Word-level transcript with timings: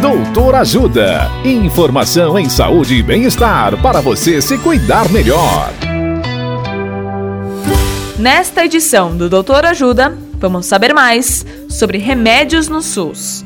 Doutor 0.00 0.54
Ajuda. 0.56 1.30
Informação 1.42 2.38
em 2.38 2.50
saúde 2.50 2.96
e 2.96 3.02
bem-estar 3.02 3.80
para 3.80 4.02
você 4.02 4.42
se 4.42 4.58
cuidar 4.58 5.10
melhor. 5.10 5.72
Nesta 8.18 8.64
edição 8.66 9.16
do 9.16 9.30
Doutor 9.30 9.64
Ajuda, 9.64 10.16
vamos 10.34 10.66
saber 10.66 10.92
mais 10.92 11.46
sobre 11.68 11.96
remédios 11.96 12.68
no 12.68 12.82
SUS. 12.82 13.42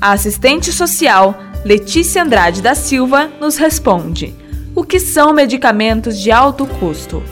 A 0.00 0.12
assistente 0.12 0.72
social 0.72 1.38
Letícia 1.66 2.22
Andrade 2.22 2.62
da 2.62 2.74
Silva 2.74 3.30
nos 3.38 3.58
responde: 3.58 4.34
O 4.74 4.84
que 4.84 4.98
são 4.98 5.34
medicamentos 5.34 6.18
de 6.18 6.30
alto 6.32 6.66
custo? 6.66 7.22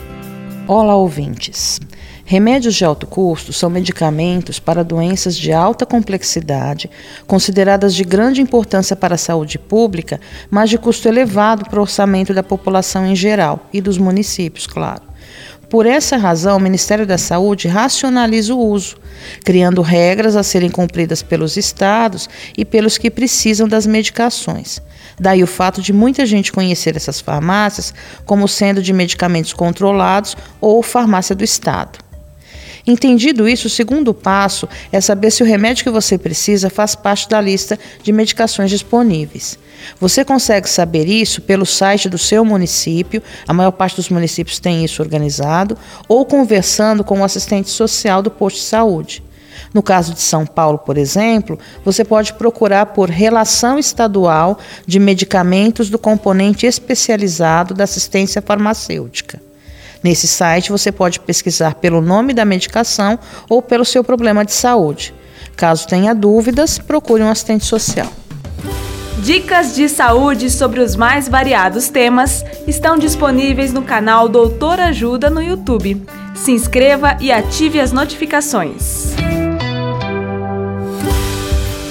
Olá, 0.67 0.95
ouvintes. 0.95 1.79
Remédios 2.25 2.75
de 2.75 2.85
alto 2.85 3.05
custo 3.05 3.51
são 3.51 3.69
medicamentos 3.69 4.57
para 4.57 4.83
doenças 4.83 5.35
de 5.35 5.51
alta 5.51 5.85
complexidade, 5.85 6.89
consideradas 7.27 7.93
de 7.93 8.03
grande 8.05 8.41
importância 8.41 8.95
para 8.95 9.15
a 9.15 9.17
saúde 9.17 9.59
pública, 9.59 10.21
mas 10.49 10.69
de 10.69 10.77
custo 10.77 11.09
elevado 11.09 11.65
para 11.65 11.79
o 11.79 11.81
orçamento 11.81 12.33
da 12.33 12.41
população 12.41 13.05
em 13.05 13.15
geral 13.15 13.67
e 13.73 13.81
dos 13.81 13.97
municípios, 13.97 14.65
claro. 14.65 15.01
Por 15.69 15.85
essa 15.85 16.17
razão, 16.17 16.57
o 16.57 16.61
Ministério 16.61 17.05
da 17.05 17.17
Saúde 17.17 17.67
racionaliza 17.67 18.53
o 18.53 18.59
uso, 18.59 18.95
criando 19.43 19.81
regras 19.81 20.35
a 20.35 20.43
serem 20.43 20.69
cumpridas 20.69 21.21
pelos 21.23 21.57
estados 21.57 22.29
e 22.55 22.63
pelos 22.63 22.97
que 22.97 23.09
precisam 23.09 23.67
das 23.67 23.85
medicações. 23.85 24.79
Daí 25.19 25.43
o 25.43 25.47
fato 25.47 25.81
de 25.81 25.91
muita 25.91 26.25
gente 26.25 26.53
conhecer 26.53 26.95
essas 26.95 27.19
farmácias 27.19 27.93
como 28.23 28.47
sendo 28.47 28.81
de 28.81 28.93
medicamentos 28.93 29.51
controlados 29.51 30.37
ou 30.61 30.81
farmácia 30.81 31.35
do 31.35 31.43
Estado. 31.43 32.02
Entendido 32.85 33.47
isso, 33.47 33.67
o 33.67 33.69
segundo 33.69 34.13
passo 34.13 34.67
é 34.91 34.99
saber 34.99 35.31
se 35.31 35.41
o 35.41 35.45
remédio 35.45 35.85
que 35.85 35.89
você 35.89 36.17
precisa 36.17 36.69
faz 36.69 36.95
parte 36.95 37.29
da 37.29 37.39
lista 37.39 37.79
de 38.03 38.11
medicações 38.11 38.69
disponíveis. 38.69 39.57
Você 39.99 40.25
consegue 40.25 40.69
saber 40.69 41.07
isso 41.07 41.41
pelo 41.41 41.65
site 41.65 42.09
do 42.09 42.17
seu 42.17 42.43
município, 42.43 43.23
a 43.47 43.53
maior 43.53 43.71
parte 43.71 43.95
dos 43.95 44.09
municípios 44.09 44.59
tem 44.59 44.83
isso 44.83 45.01
organizado, 45.01 45.77
ou 46.09 46.25
conversando 46.25 47.03
com 47.03 47.21
o 47.21 47.23
assistente 47.23 47.69
social 47.69 48.21
do 48.21 48.29
posto 48.29 48.57
de 48.57 48.63
saúde. 48.63 49.23
No 49.73 49.81
caso 49.81 50.13
de 50.13 50.21
São 50.21 50.45
Paulo, 50.45 50.77
por 50.77 50.97
exemplo, 50.97 51.57
você 51.85 52.03
pode 52.03 52.33
procurar 52.33 52.87
por 52.87 53.09
relação 53.09 53.79
estadual 53.79 54.59
de 54.85 54.99
medicamentos 54.99 55.89
do 55.89 55.97
componente 55.97 56.65
especializado 56.65 57.73
da 57.73 57.85
assistência 57.85 58.41
farmacêutica. 58.41 59.41
Nesse 60.03 60.27
site 60.27 60.71
você 60.71 60.91
pode 60.91 61.19
pesquisar 61.19 61.75
pelo 61.75 62.01
nome 62.01 62.33
da 62.33 62.43
medicação 62.43 63.17
ou 63.49 63.61
pelo 63.61 63.85
seu 63.85 64.03
problema 64.03 64.43
de 64.43 64.51
saúde. 64.51 65.13
Caso 65.55 65.87
tenha 65.87 66.13
dúvidas, 66.13 66.77
procure 66.77 67.23
um 67.23 67.29
assistente 67.29 67.65
social. 67.65 68.11
Dicas 69.19 69.73
de 69.73 69.87
saúde 69.87 70.49
sobre 70.49 70.81
os 70.81 70.97
mais 70.97 71.29
variados 71.29 71.87
temas 71.87 72.43
estão 72.67 72.97
disponíveis 72.97 73.71
no 73.71 73.83
canal 73.83 74.27
Doutor 74.27 74.81
Ajuda 74.81 75.29
no 75.29 75.41
YouTube. 75.41 76.05
Se 76.35 76.51
inscreva 76.51 77.15
e 77.21 77.31
ative 77.31 77.79
as 77.79 77.93
notificações. 77.93 79.22